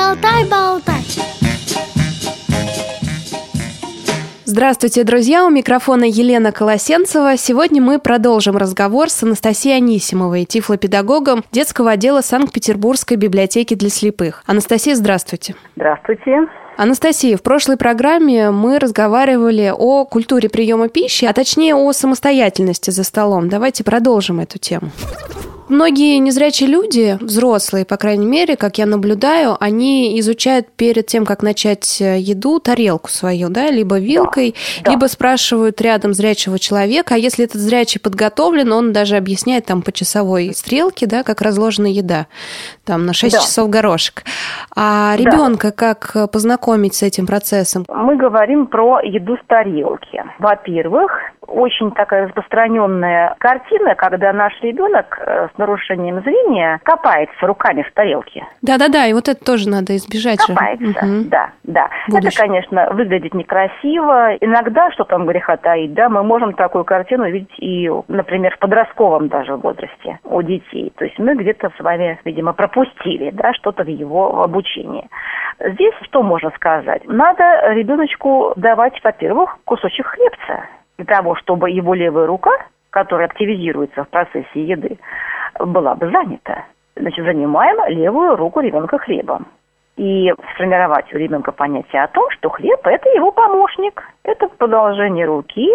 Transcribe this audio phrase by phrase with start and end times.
[0.00, 0.94] Шалтай-болтай
[4.46, 5.44] Здравствуйте, друзья!
[5.44, 7.36] У микрофона Елена Колосенцева.
[7.36, 14.42] Сегодня мы продолжим разговор с Анастасией Анисимовой, тифлопедагогом детского отдела Санкт-Петербургской библиотеки для слепых.
[14.46, 15.54] Анастасия, здравствуйте.
[15.76, 16.48] Здравствуйте.
[16.78, 23.04] Анастасия, в прошлой программе мы разговаривали о культуре приема пищи, а точнее о самостоятельности за
[23.04, 23.50] столом.
[23.50, 24.90] Давайте продолжим эту тему.
[25.70, 31.44] Многие незрячие люди, взрослые, по крайней мере, как я наблюдаю, они изучают перед тем, как
[31.44, 37.18] начать э, еду, тарелку свою, да, либо вилкой, да, либо спрашивают рядом зрячего человека, а
[37.18, 42.26] если этот зрячий подготовлен, он даже объясняет там по часовой стрелке, да, как разложена еда,
[42.90, 43.40] там на 6 да.
[43.40, 44.24] часов горошек.
[44.76, 45.74] А ребенка да.
[45.76, 47.84] как познакомить с этим процессом?
[47.88, 50.24] Мы говорим про еду с тарелки.
[50.40, 51.12] Во-первых,
[51.46, 58.46] очень такая распространенная картина, когда наш ребенок э, с нарушением зрения копается руками в тарелке.
[58.62, 60.38] Да-да-да, и вот это тоже надо избежать.
[60.38, 61.24] Копается, угу.
[61.26, 61.88] да, да.
[62.08, 62.28] Будущее.
[62.28, 64.36] Это, конечно, выглядит некрасиво.
[64.40, 69.28] Иногда, что там греха таить, да, мы можем такую картину видеть и, например, в подростковом
[69.28, 70.92] даже возрасте у детей.
[70.96, 72.79] То есть мы где-то с вами, видимо, пропустили,
[73.32, 75.08] да, что-то в его обучении.
[75.58, 77.02] Здесь что можно сказать?
[77.06, 80.64] Надо ребеночку давать, во-первых, кусочек хлебца
[80.96, 82.50] для того, чтобы его левая рука,
[82.90, 84.98] которая активизируется в процессе еды,
[85.58, 86.64] была бы занята.
[86.96, 89.46] Значит, занимаем левую руку ребенка хлебом.
[89.96, 95.68] И сформировать у ребенка понятие о том, что хлеб– это его помощник, это продолжение руки,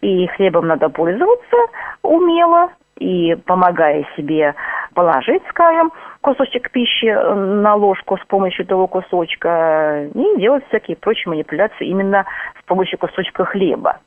[0.00, 1.56] и хлебом надо пользоваться
[2.02, 4.54] умело, и помогая себе
[4.94, 11.86] положить, скажем, кусочек пищи на ложку с помощью этого кусочка и делать всякие прочие манипуляции
[11.86, 12.26] именно
[12.60, 13.98] с помощью кусочка хлеба.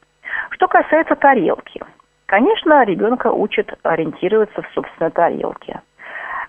[0.52, 1.82] Что касается тарелки.
[2.26, 5.82] Конечно, ребенка учат ориентироваться в собственной тарелке.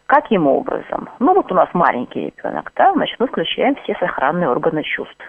[0.06, 1.08] Каким образом?
[1.18, 5.24] Ну вот у нас маленький ребенок, да, значит, мы включаем все сохранные органы чувств.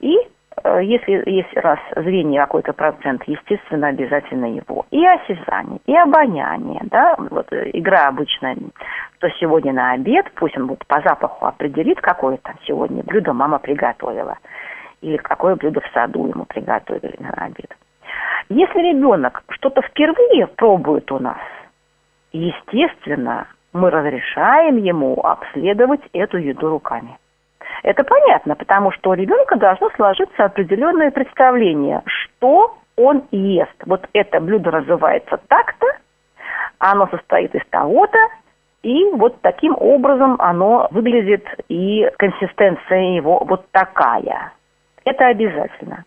[0.00, 0.26] И э,
[0.80, 4.84] если есть раз зрение какой-то процент, естественно, обязательно его.
[4.90, 8.56] И осязание, и обоняние, да, вот э, игра обычная,
[9.16, 13.58] что сегодня на обед, пусть он вот по запаху определит, какое там сегодня блюдо мама
[13.58, 14.38] приготовила,
[15.00, 17.74] или какое блюдо в саду ему приготовили на обед.
[18.48, 21.38] Если ребенок что-то впервые пробует у нас,
[22.32, 27.16] естественно, мы разрешаем ему обследовать эту еду руками.
[27.82, 33.74] Это понятно, потому что у ребенка должно сложиться определенное представление, что он ест.
[33.86, 35.86] Вот это блюдо называется так-то,
[36.78, 38.18] оно состоит из того-то,
[38.82, 44.52] и вот таким образом оно выглядит, и консистенция его вот такая.
[45.04, 46.04] Это обязательно.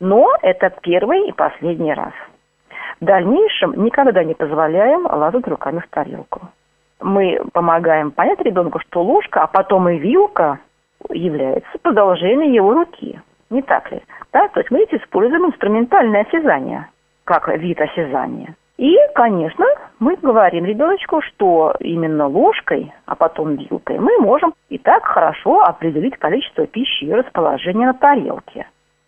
[0.00, 2.12] Но это первый и последний раз.
[3.00, 6.48] В дальнейшем никогда не позволяем лазать руками в тарелку.
[7.00, 10.58] Мы помогаем понять ребенку, что ложка, а потом и вилка
[11.10, 13.20] является продолжением его руки.
[13.50, 14.02] Не так ли?
[14.32, 14.48] Да?
[14.48, 16.88] То есть мы здесь используем инструментальное осязание
[17.26, 18.54] как вид осязания.
[18.78, 19.64] И, конечно,
[19.98, 26.16] мы говорим ребеночку, что именно ложкой, а потом вилкой мы можем и так хорошо определить
[26.18, 28.66] количество пищи и расположение на тарелке.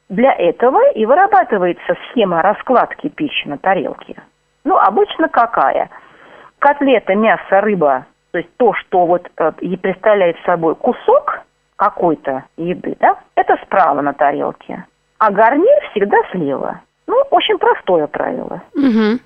[0.09, 4.17] Для этого и вырабатывается схема раскладки пищи на тарелке.
[4.65, 5.91] Ну, обычно какая?
[6.59, 11.41] Котлета, мясо, рыба, то есть то, что вот э, и представляет собой кусок
[11.79, 14.85] какой-то еды, да, это справа на тарелке.
[15.19, 16.81] А гарнир всегда слева.
[17.07, 18.63] Ну, очень простое правило.
[18.75, 19.21] Угу.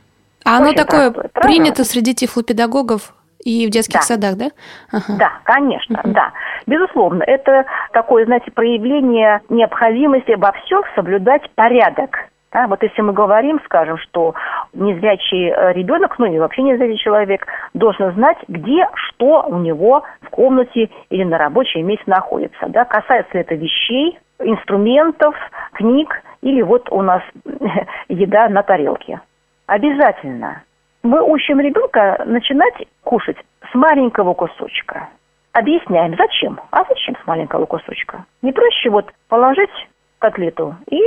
[0.44, 4.02] А оно такое принято среди тифлопедагогов и в детских да.
[4.02, 4.50] садах, да?
[4.92, 5.16] Ага.
[5.18, 6.32] Да, конечно, uh да.
[6.66, 12.28] Безусловно, это такое, знаете, проявление необходимости во всем соблюдать порядок.
[12.52, 14.34] Да, вот если мы говорим, скажем, что
[14.74, 20.28] незрячий э, ребенок, ну и вообще незрячий человек, должен знать, где что у него в
[20.28, 22.68] комнате или на рабочем месте находится.
[22.68, 25.34] Да, касается ли это вещей, инструментов,
[25.72, 27.22] книг или вот у нас
[28.08, 29.20] еда на тарелке.
[29.66, 30.62] Обязательно
[31.02, 33.38] мы учим ребенка начинать кушать
[33.70, 35.08] с маленького кусочка.
[35.52, 36.60] Объясняем, зачем?
[36.70, 38.24] А зачем с маленького кусочка?
[38.42, 39.70] Не проще вот положить
[40.18, 41.00] котлету и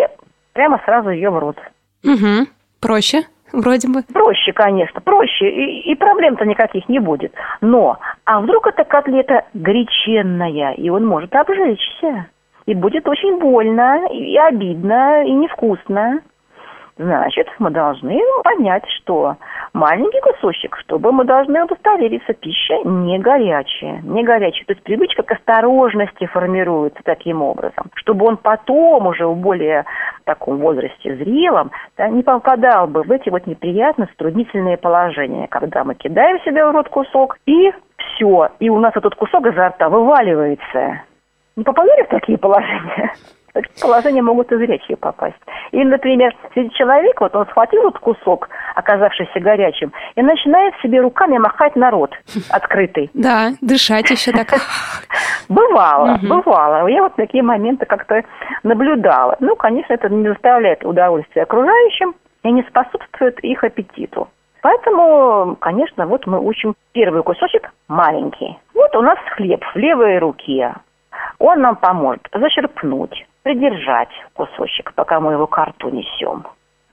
[0.55, 1.57] прямо сразу ее в рот.
[2.03, 2.47] Угу.
[2.81, 3.23] Проще,
[3.53, 4.01] вроде бы.
[4.11, 5.49] Проще, конечно, проще.
[5.49, 7.33] И, и проблем-то никаких не будет.
[7.61, 12.27] Но, а вдруг эта котлета греченная, и он может обжечься.
[12.65, 16.21] И будет очень больно, и обидно, и невкусно
[16.97, 19.35] значит, мы должны понять, что
[19.75, 24.65] маленький кусочек, чтобы мы должны удостовериться, пища не горячая, не горячая.
[24.65, 29.85] То есть привычка к осторожности формируется таким образом, чтобы он потом уже в более
[30.23, 35.95] таком возрасте зрелом да, не попадал бы в эти вот неприятно струднительные положения, когда мы
[35.95, 41.01] кидаем себе в рот кусок и все, и у нас этот кусок изо рта вываливается.
[41.57, 43.13] Не попадали в такие положения?
[43.81, 45.35] Положения могут и зрячие попасть.
[45.71, 51.37] Или, например, сидит человек, вот он схватил этот кусок, оказавшийся горячим, и начинает себе руками
[51.37, 52.13] махать нарот
[52.49, 53.09] открытый.
[53.13, 54.47] Да, дышать еще так.
[55.49, 56.87] Бывало, бывало.
[56.87, 58.23] Я вот такие моменты как-то
[58.63, 59.37] наблюдала.
[59.39, 64.27] Ну, конечно, это не доставляет удовольствия окружающим и не способствует их аппетиту.
[64.61, 68.57] Поэтому, конечно, вот мы учим первый кусочек маленький.
[68.73, 70.73] Вот у нас хлеб в левой руке.
[71.39, 76.45] Он нам поможет зачерпнуть, придержать кусочек, пока мы его карту несем.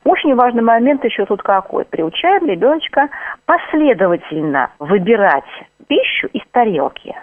[0.05, 1.85] Очень важный момент еще тут какой.
[1.85, 3.09] Приучаем ребеночка
[3.47, 5.45] последовательно выбирать
[5.87, 7.15] пищу из тарелки.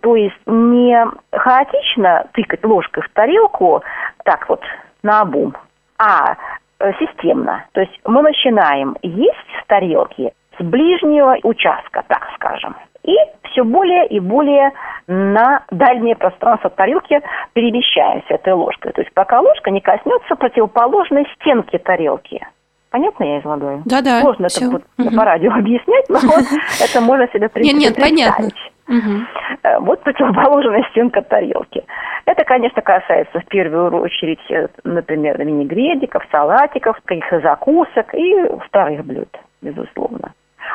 [0.00, 3.82] То есть не хаотично тыкать ложкой в тарелку
[4.24, 4.60] так вот
[5.02, 5.54] на обум,
[5.98, 6.36] а
[6.78, 7.64] э, системно.
[7.72, 12.76] То есть мы начинаем есть с тарелки с ближнего участка, так скажем.
[13.02, 13.14] И
[13.50, 14.72] все более и более
[15.06, 17.20] на дальнее пространство тарелки
[17.52, 18.92] перемещаемся этой ложкой.
[18.92, 22.46] То есть пока ложка не коснется противоположной стенки тарелки.
[22.90, 23.82] Понятно я излагаю?
[23.84, 24.20] Да-да.
[24.20, 24.66] Сложно все.
[24.66, 25.16] это будет угу.
[25.16, 26.18] по радио объяснять, но
[26.82, 27.72] это можно себе представить.
[27.72, 28.48] Нет, нет, понятно.
[28.88, 29.84] Угу.
[29.84, 31.84] Вот противоположная стенка тарелки.
[32.26, 38.34] Это, конечно, касается в первую очередь, э, например, винегредиков, салатиков, каких-то закусок и
[38.68, 39.28] вторых блюд,
[39.60, 40.32] безусловно.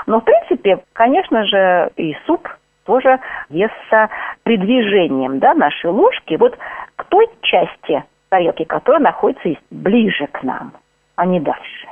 [0.09, 2.49] Но, в принципе, конечно же, и суп
[2.85, 3.19] тоже
[3.49, 4.09] естся
[4.41, 6.57] при движением да, нашей ложки вот
[6.95, 10.71] к той части тарелки, которая находится ближе к нам,
[11.15, 11.87] а не дальше.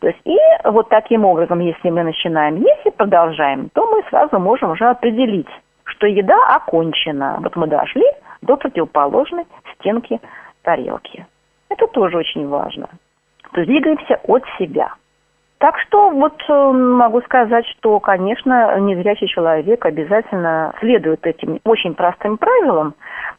[0.00, 4.40] То есть и вот таким образом, если мы начинаем есть и продолжаем, то мы сразу
[4.40, 5.46] можем уже определить,
[5.84, 7.38] что еда окончена.
[7.40, 8.04] Вот мы дошли
[8.42, 9.44] до противоположной
[9.74, 10.20] стенки
[10.62, 11.24] тарелки.
[11.68, 12.88] Это тоже очень важно.
[13.52, 14.94] То есть двигаемся от себя.
[15.60, 22.38] Так что вот э, могу сказать, что, конечно, незрячий человек обязательно следует этим очень простым
[22.38, 22.94] правилам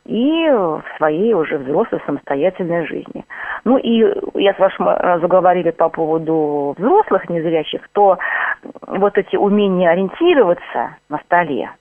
[0.06, 3.25] и в своей уже взрослой самостоятельной жизни.
[3.63, 4.85] Ну и я с вашим
[5.19, 8.19] заговорили по поводу взрослых незрячих, то
[8.85, 11.71] вот эти умения ориентироваться на столе,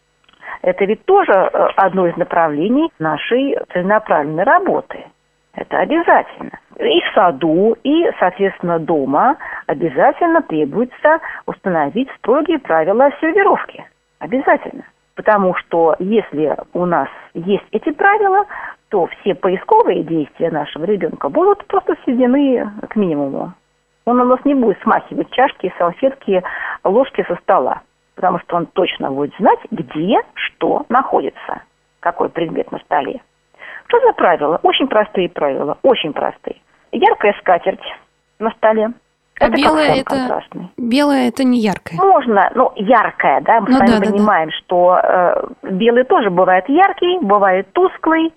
[0.62, 5.04] это ведь тоже э, одно из направлений нашей целенаправленной работы.
[5.54, 9.36] Это обязательно и в саду, и, соответственно, дома
[9.66, 13.84] обязательно требуется установить строгие правила сервировки.
[14.18, 14.84] Обязательно.
[15.14, 18.46] Потому что если у нас есть эти правила,
[18.88, 23.52] то все поисковые действия нашего ребенка будут просто сведены к минимуму.
[24.06, 26.42] Он у нас не будет смахивать чашки, салфетки,
[26.84, 27.82] ложки со стола,
[28.14, 31.62] потому что он точно будет знать, где что находится,
[32.00, 33.20] какой предмет на столе.
[33.86, 34.58] Что за правила?
[34.62, 36.56] Очень простые правила, очень простые
[36.92, 37.80] яркая скатерть
[38.38, 38.90] на столе.
[39.40, 40.68] А это белое это контрастный.
[40.76, 41.98] белое это не яркое.
[41.98, 44.58] Можно, ну яркое, да, мы ну, с вами да, понимаем, да, да.
[44.58, 48.34] что э, белый тоже бывает яркий, бывает тусклый,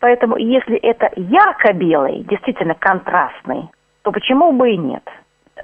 [0.00, 3.68] поэтому если это ярко-белый, действительно контрастный,
[4.02, 5.06] то почему бы и нет?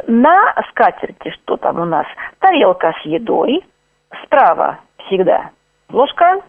[0.07, 2.07] На скатерти что там у нас?
[2.41, 3.65] Тарелка с едой,
[4.25, 5.51] справа всегда
[5.91, 6.43] ложка,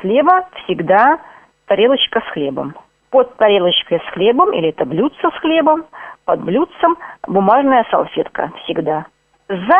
[0.00, 1.20] слева всегда
[1.66, 2.74] тарелочка с хлебом
[3.10, 5.86] под тарелочкой с хлебом, или это блюдце с хлебом,
[6.24, 6.96] под блюдцем
[7.26, 9.06] бумажная салфетка всегда.
[9.48, 9.78] За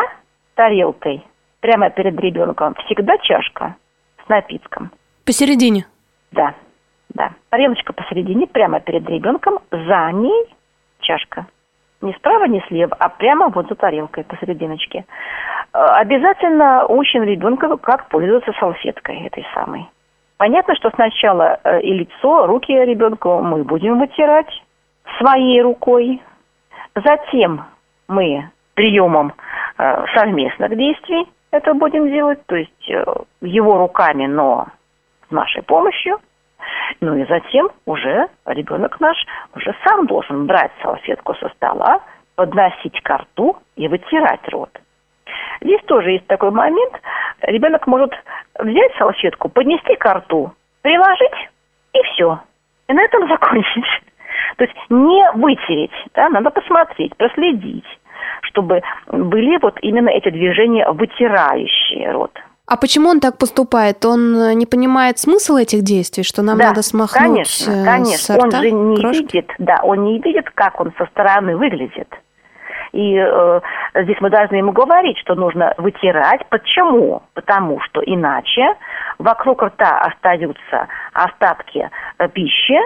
[0.54, 1.22] тарелкой,
[1.60, 3.76] прямо перед ребенком, всегда чашка
[4.24, 4.90] с напитком.
[5.26, 5.86] Посередине?
[6.32, 6.54] Да,
[7.10, 7.32] да.
[7.50, 10.46] Тарелочка посередине, прямо перед ребенком, за ней
[11.00, 11.46] чашка.
[12.00, 15.04] Не справа, не слева, а прямо вот за тарелкой посерединочке.
[15.74, 19.88] Э, обязательно учим ребенка, как пользоваться салфеткой этой самой.
[20.38, 24.50] Понятно, что сначала э, и лицо, руки ребенка мы будем вытирать
[25.18, 26.22] своей рукой.
[26.94, 27.64] Затем
[28.06, 29.34] мы приемом
[29.76, 33.04] э, совместных действий это будем делать, то есть э,
[33.40, 34.68] его руками, но
[35.28, 36.18] с нашей помощью.
[37.00, 39.16] Ну и затем уже ребенок наш
[39.54, 42.00] уже сам должен брать салфетку со стола,
[42.34, 44.70] подносить к рту и вытирать рот.
[45.60, 46.92] Здесь тоже есть такой момент.
[47.42, 48.12] Ребенок может
[48.58, 50.52] взять салфетку, поднести к рту,
[50.82, 51.48] приложить
[51.92, 52.40] и все.
[52.88, 53.84] И на этом закончить.
[54.56, 57.84] То есть не вытереть, да, надо посмотреть, проследить,
[58.42, 62.32] чтобы были вот именно эти движения вытирающие рот.
[62.66, 64.04] А почему он так поступает?
[64.04, 68.18] Он не понимает смысл этих действий, что нам да, надо смахнуть конечно, э, конечно.
[68.18, 69.22] С рта он же не крошки?
[69.22, 72.08] видит, да, он не видит, как он со стороны выглядит.
[72.92, 73.60] И э,
[73.94, 76.46] здесь мы должны ему говорить, что нужно вытирать.
[76.48, 77.22] Почему?
[77.34, 78.74] Потому что иначе
[79.18, 82.78] вокруг рта остаются остатки э, пищи,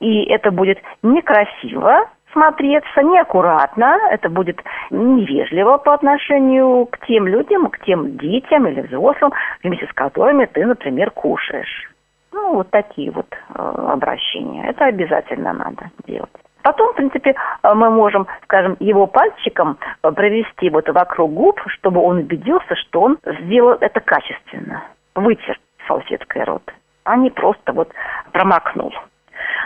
[0.00, 4.60] и это будет некрасиво смотреться неаккуратно, это будет
[4.90, 9.32] невежливо по отношению к тем людям, к тем детям или взрослым,
[9.62, 11.90] вместе с которыми ты, например, кушаешь.
[12.32, 14.68] Ну, вот такие вот э, обращения.
[14.68, 16.30] Это обязательно надо делать.
[16.66, 22.00] Потом, в принципе, э, мы можем, скажем, его пальчиком э, провести вот вокруг губ, чтобы
[22.00, 24.82] он убедился, что он сделал это качественно.
[25.14, 26.64] Вытер салфеткой рот,
[27.04, 27.92] а не просто вот
[28.32, 28.92] промокнул.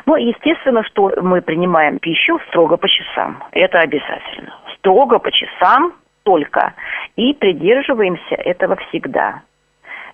[0.04, 3.42] Ну, естественно, что мы принимаем пищу строго по часам.
[3.52, 4.54] Это обязательно.
[4.76, 6.74] Строго по часам только.
[7.16, 9.40] И придерживаемся этого всегда.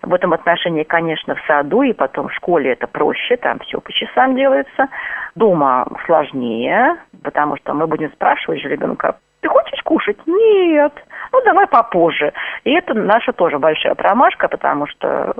[0.06, 3.92] В этом отношении, конечно, в саду и потом в школе это проще, там все по
[3.92, 4.86] часам делается.
[5.34, 10.16] Дома сложнее, потому что мы будем спрашивать же ребенка, ты хочешь кушать?
[10.24, 10.92] Нет.
[11.32, 12.32] Ну, давай попозже.
[12.62, 15.34] И это наша тоже большая промашка, потому что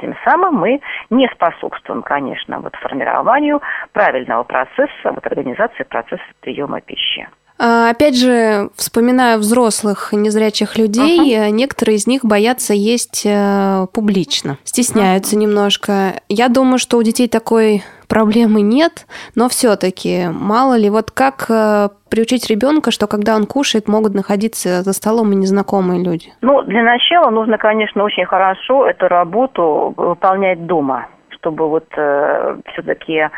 [0.00, 3.60] тем самым мы не способствуем, конечно, вот формированию
[3.92, 7.28] правильного процесса, вот организации процесса приема пищи.
[7.58, 11.50] А, опять же, вспоминаю взрослых незрячих людей, uh-huh.
[11.50, 15.40] некоторые из них боятся есть э, публично, стесняются uh-huh.
[15.40, 16.20] немножко.
[16.28, 21.88] Я думаю, что у детей такой проблемы нет, но все-таки мало ли, вот как э,
[22.10, 26.32] приучить ребенка, что когда он кушает, могут находиться за столом и незнакомые люди?
[26.42, 33.30] Ну, для начала нужно, конечно, очень хорошо эту работу выполнять дома, чтобы вот э, все-таки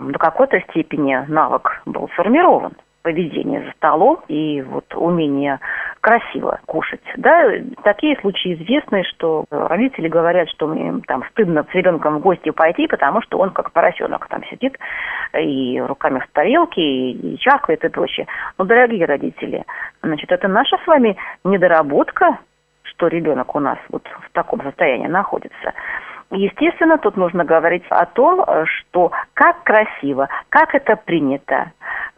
[0.00, 5.60] до какой-то степени навык был сформирован поведение за столом и вот умение
[6.00, 7.02] красиво кушать.
[7.16, 7.50] Да,
[7.82, 12.86] такие случаи известны, что родители говорят, что им там стыдно с ребенком в гости пойти,
[12.86, 14.78] потому что он как поросенок там сидит
[15.38, 18.26] и руками в тарелке, и, чахкает и прочее.
[18.58, 19.64] Но, дорогие родители,
[20.02, 22.38] значит, это наша с вами недоработка,
[22.84, 25.72] что ребенок у нас вот в таком состоянии находится.
[26.30, 31.72] Естественно, тут нужно говорить о том, что как красиво, как это принято,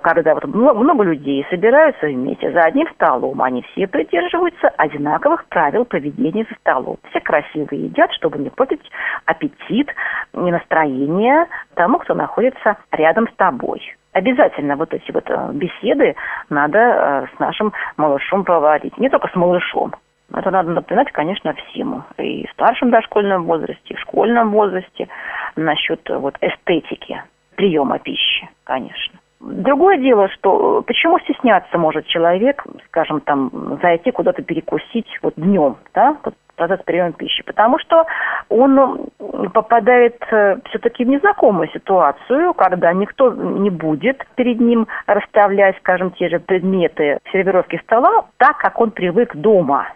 [0.04, 5.86] когда вот много, много людей собираются вместе за одним столом, они все придерживаются одинаковых правил
[5.86, 6.98] поведения за столом.
[7.08, 8.82] Все красиво едят, чтобы не портить
[9.24, 9.88] аппетит,
[10.34, 13.80] не настроение тому, кто находится рядом с тобой.
[14.12, 16.14] Обязательно вот эти вот э, беседы
[16.50, 18.96] надо э, с нашим малышом проводить.
[18.98, 19.94] Не только с малышом.
[20.32, 22.04] Это надо напоминать, конечно, всем.
[22.18, 25.08] И в старшем дошкольном возрасте, и в школьном возрасте
[25.56, 27.22] насчет э, вот эстетики
[27.56, 29.18] приема пищи, конечно.
[29.46, 36.16] Другое дело, что почему стесняться может человек, скажем, там, зайти куда-то перекусить вот днем, да,
[36.24, 38.06] вот процесс приема пищи, потому что
[38.48, 39.08] он
[39.52, 46.30] попадает э, все-таки в незнакомую ситуацию, когда никто не будет перед ним расставлять, скажем, те
[46.30, 49.88] же предметы сервировки стола так, как он привык дома.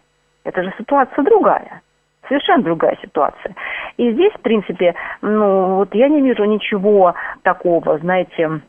[0.45, 1.81] Это же ситуация другая.
[2.29, 3.55] Совершенно другая ситуация.
[3.97, 8.61] И здесь, в принципе, ну, вот я не вижу ничего такого, знаете,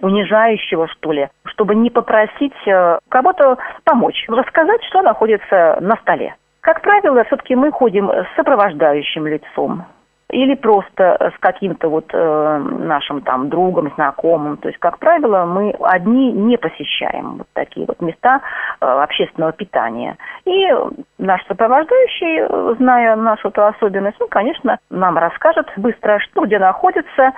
[0.00, 6.34] унижающего, что ли, чтобы не попросить э, кого-то помочь, рассказать, что находится на столе.
[6.60, 9.86] Как правило, все-таки мы ходим с сопровождающим лицом
[10.30, 14.58] или просто с каким-то вот э, нашим там другом, знакомым.
[14.58, 18.42] То есть, как правило, мы одни не посещаем вот такие вот места
[18.80, 20.18] э, общественного питания.
[20.44, 20.68] И
[21.16, 27.32] наш сопровождающий, зная нашу эту особенность, ну, конечно, нам расскажет быстро, что где находится,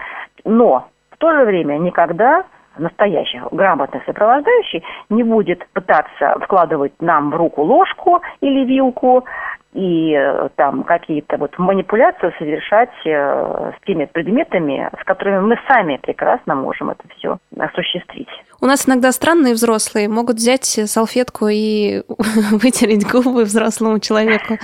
[0.44, 0.88] но
[1.20, 2.44] то же время никогда
[2.78, 9.24] настоящий грамотный сопровождающий не будет пытаться вкладывать нам в руку ложку или вилку
[9.72, 15.96] и э, там какие-то вот манипуляции совершать э, с теми предметами, с которыми мы сами
[15.98, 18.28] прекрасно можем это все осуществить.
[18.60, 22.02] У нас иногда странные взрослые могут взять салфетку и
[22.50, 24.54] вытереть губы взрослому человеку.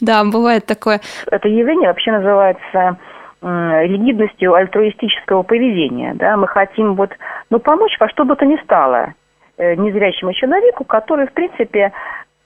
[0.00, 1.00] Да, бывает такое.
[1.30, 2.96] Это явление вообще называется
[3.44, 6.14] ригидностью альтруистического поведения.
[6.14, 6.36] Да?
[6.36, 7.10] Мы хотим вот,
[7.50, 9.14] ну, помочь во что бы то ни стало
[9.58, 11.92] э, незрячему человеку, который, в принципе,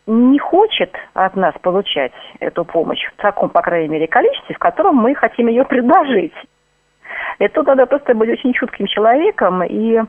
[0.07, 4.97] не хочет от нас получать эту помощь в таком, по крайней мере, количестве, в котором
[4.97, 6.35] мы хотим ее предложить.
[7.53, 10.01] Тут надо просто быть очень чутким человеком и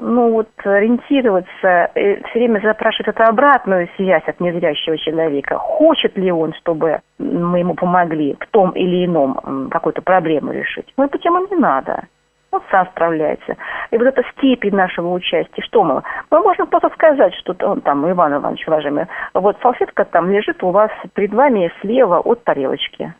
[0.00, 5.58] ну вот ориентироваться, э, все время запрашивать эту обратную связь от незрящего человека.
[5.58, 10.86] Хочет ли он, чтобы мы ему помогли в том или ином какую-то проблему решить?
[10.96, 12.04] Мы путем им не надо.
[12.50, 13.56] Он сам справляется.
[13.90, 16.02] И вот эта степень нашего участия, что мы?
[16.30, 20.70] Мы можем просто сказать, что он там, Иван Иванович, уважаемый, вот салфетка там лежит у
[20.70, 23.12] вас перед вами слева от тарелочки.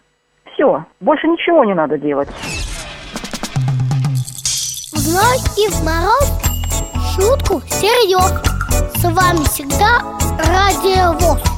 [0.54, 2.28] Все, больше ничего не надо делать.
[4.92, 6.47] В ночь и в мороз
[7.18, 8.32] шутку серьез.
[8.96, 10.02] С вами всегда
[10.44, 11.57] Радио ВОЗ.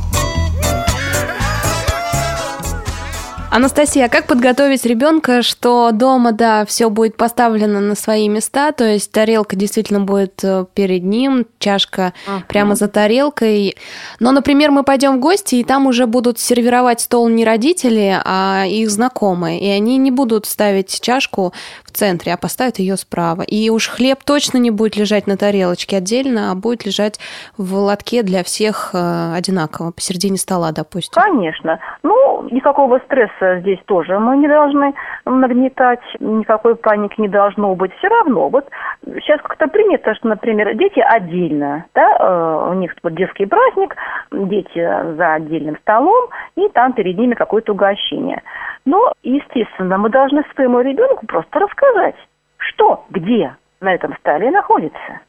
[3.53, 8.85] Анастасия, а как подготовить ребенка, что дома, да, все будет поставлено на свои места, то
[8.85, 12.43] есть тарелка действительно будет э, перед ним, чашка uh-huh.
[12.47, 13.75] прямо за тарелкой.
[14.21, 18.67] Но, например, мы пойдем в гости, и там уже будут сервировать стол не родители, а
[18.69, 21.53] их знакомые, и они не будут ставить чашку
[21.85, 23.43] в центре, а поставят ее справа.
[23.43, 27.19] И уж хлеб точно не будет лежать на тарелочке отдельно, а будет лежать
[27.57, 31.21] в лотке для всех э, одинаково, посередине стола, допустим.
[31.21, 31.81] Конечно.
[32.05, 34.95] Ну, никакого стресса здесь тоже мы не должны
[35.25, 37.93] нагнетать, никакой паники не должно быть.
[37.95, 38.69] Все равно, вот
[39.05, 43.97] сейчас как-то принято, что, например, дети отдельно, да, э, у них вот детский праздник,
[44.31, 48.43] дети за отдельным столом, и там перед ними какое-то угощение.
[48.85, 52.17] Но, естественно, мы должны своему ребенку просто рассказать,
[52.59, 55.21] что, где на этом столе находится.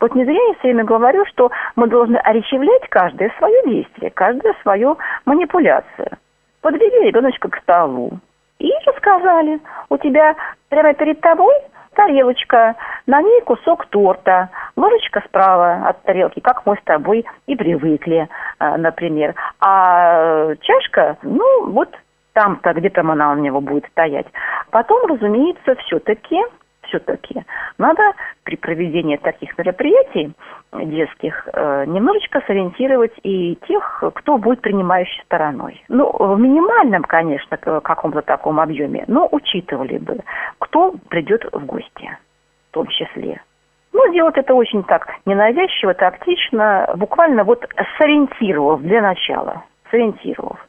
[0.00, 4.54] Вот не зря я все время говорю, что мы должны оречевлять каждое свое действие, каждую
[4.62, 6.18] свою манипуляцию
[6.60, 8.12] подвели ребеночка к столу
[8.58, 10.34] и рассказали, у тебя
[10.68, 11.54] прямо перед тобой
[11.94, 18.28] тарелочка, на ней кусок торта, ложечка справа от тарелки, как мы с тобой и привыкли,
[18.58, 19.34] а, например.
[19.60, 21.88] А чашка, ну, вот
[22.34, 24.26] там-то, где там она у него будет стоять.
[24.70, 26.40] Потом, разумеется, все-таки
[26.88, 27.44] все-таки
[27.78, 28.02] надо
[28.44, 30.32] при проведении таких мероприятий
[30.72, 35.82] детских э, немножечко сориентировать и тех, кто будет принимающей стороной.
[35.88, 40.18] Ну, в минимальном, конечно, каком-то таком объеме, но учитывали бы,
[40.58, 42.18] кто придет в гости
[42.70, 43.40] в том числе.
[43.92, 47.66] Ну, делать это очень так ненавязчиво, тактично, буквально вот
[47.96, 50.67] сориентировав для начала, сориентировав.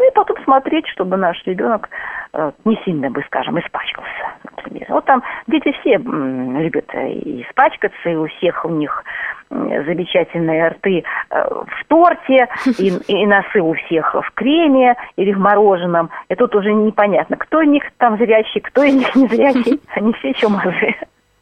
[0.00, 1.90] Ну и потом смотреть, чтобы наш ребенок
[2.32, 4.86] э, не сильно бы, скажем, испачкался, например.
[4.88, 9.04] Вот там дети все любят испачкаться, и у всех у них
[9.50, 16.08] замечательные рты э, в торте, и, и носы у всех в креме или в мороженом.
[16.30, 19.82] И тут уже непонятно, кто из них там зрячий, кто из них не зрячий.
[19.94, 20.96] Они все чумазые.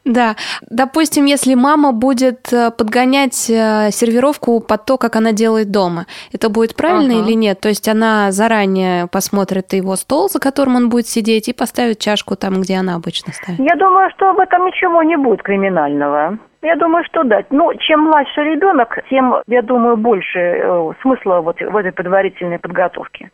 [0.08, 0.36] Да,
[0.70, 6.48] допустим, если мама будет э, подгонять э, сервировку под то, как она делает дома, это
[6.48, 7.28] будет правильно ага.
[7.28, 7.60] или нет?
[7.60, 12.36] То есть она заранее посмотрит его стол, за которым он будет сидеть, и поставит чашку
[12.36, 13.60] там, где она обычно ставит.
[13.60, 16.38] Я думаю, что в этом ничего не будет криминального.
[16.62, 17.42] Я думаю, что да.
[17.50, 23.30] Ну, чем младше ребенок, тем, я думаю, больше э, смысла вот в этой предварительной подготовке.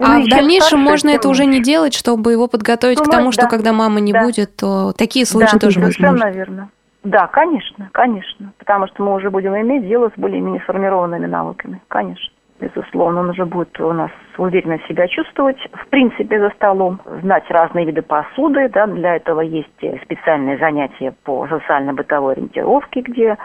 [0.00, 3.32] А ну, в дальнейшем можно это уже не делать, чтобы его подготовить ну, к тому,
[3.32, 4.22] что да, когда мама не да.
[4.22, 6.08] будет, то такие случаи да, тоже возможны.
[6.08, 6.68] Совершенно верно.
[7.02, 8.52] Да, конечно, конечно.
[8.58, 11.80] Потому что мы уже будем иметь дело с более-менее сформированными навыками.
[11.88, 17.44] Конечно безусловно, он уже будет у нас уверенно себя чувствовать, в принципе, за столом, знать
[17.50, 19.68] разные виды посуды, да, для этого есть
[20.02, 23.36] специальные занятия по социально-бытовой ориентировке, где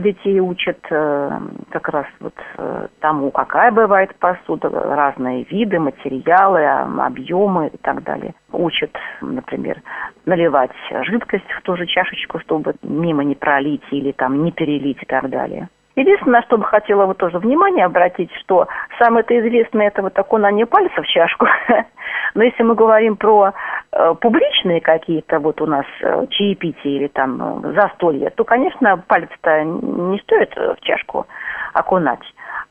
[0.00, 1.30] детей учат э,
[1.70, 8.34] как раз вот э, тому, какая бывает посуда, разные виды, материалы, объемы и так далее.
[8.52, 9.82] Учат, например,
[10.26, 10.70] наливать
[11.02, 15.28] жидкость в ту же чашечку, чтобы мимо не пролить или там не перелить и так
[15.28, 15.68] далее.
[15.96, 20.66] Единственное, на что бы хотела вот тоже внимание обратить, что самое-то известное это вот окунание
[20.66, 21.46] пальца в чашку.
[22.34, 23.52] Но если мы говорим про
[23.92, 29.64] э, публичные какие-то вот у нас э, чаепития или там э, застолья, то, конечно, палец-то
[29.64, 31.26] не стоит в чашку
[31.72, 32.22] окунать,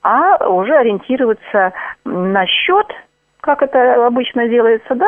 [0.02, 1.74] а уже ориентироваться
[2.06, 2.88] на счет
[3.42, 5.08] как это обычно делается, да,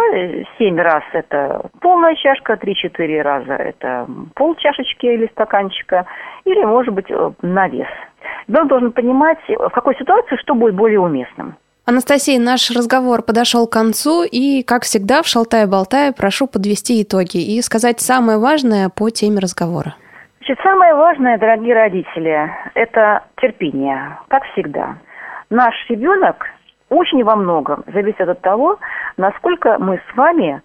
[0.57, 6.05] семь раз это полная чашка, три-четыре раза это пол чашечки или стаканчика,
[6.45, 7.07] или, может быть,
[7.41, 7.87] на вес.
[8.47, 11.55] Ребенок должен понимать, в какой ситуации что будет более уместным.
[11.85, 17.61] Анастасия, наш разговор подошел к концу, и, как всегда, в шалтае-болтае прошу подвести итоги и
[17.61, 19.95] сказать самое важное по теме разговора.
[20.37, 24.97] Значит, самое важное, дорогие родители, это терпение, как всегда.
[25.49, 26.45] Наш ребенок
[26.91, 28.77] очень во многом зависит от того,
[29.17, 30.61] насколько мы с вами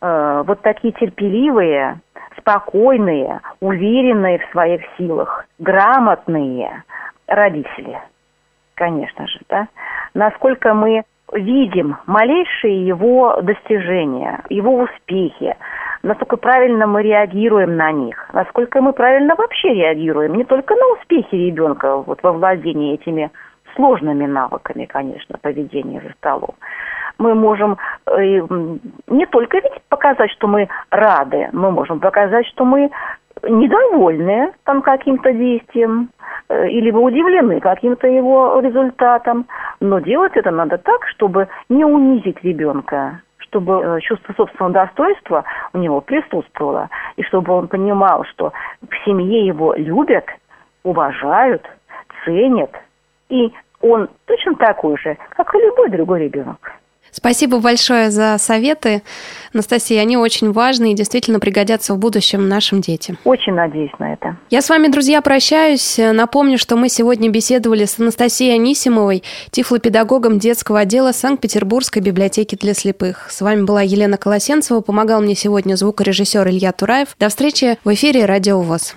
[0.00, 2.00] э, вот такие терпеливые,
[2.36, 6.82] спокойные, уверенные в своих силах, грамотные
[7.28, 7.98] родители,
[8.74, 9.68] конечно же, да,
[10.14, 15.56] насколько мы видим малейшие его достижения, его успехи,
[16.02, 21.36] насколько правильно мы реагируем на них, насколько мы правильно вообще реагируем, не только на успехи
[21.36, 23.30] ребенка вот, во владении этими
[23.74, 26.54] сложными навыками, конечно, поведения за столом.
[27.18, 28.40] Мы можем э,
[29.06, 32.90] не только ведь показать, что мы рады, мы можем показать, что мы
[33.42, 36.10] недовольны там каким-то действием
[36.48, 39.46] э, или вы удивлены каким-то его результатом.
[39.80, 45.78] Но делать это надо так, чтобы не унизить ребенка, чтобы э, чувство собственного достоинства у
[45.78, 50.26] него присутствовало, и чтобы он понимал, что в семье его любят,
[50.84, 51.68] уважают,
[52.24, 52.70] ценят,
[53.28, 56.72] и он точно такой же, как и любой другой ребенок.
[57.14, 59.02] Спасибо большое за советы.
[59.52, 63.18] Анастасия, они очень важны и действительно пригодятся в будущем нашим детям.
[63.24, 64.38] Очень надеюсь на это.
[64.48, 65.98] Я с вами, друзья, прощаюсь.
[65.98, 73.30] Напомню, что мы сегодня беседовали с Анастасией Анисимовой, тифлопедагогом детского отдела Санкт-Петербургской библиотеки для слепых.
[73.30, 74.80] С вами была Елена Колосенцева.
[74.80, 77.08] Помогал мне сегодня звукорежиссер Илья Тураев.
[77.20, 78.96] До встречи в эфире «Радио ВОЗ».